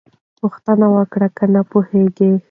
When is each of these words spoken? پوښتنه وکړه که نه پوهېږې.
پوښتنه 0.39 0.85
وکړه 0.95 1.27
که 1.37 1.45
نه 1.53 1.61
پوهېږې. 1.71 2.31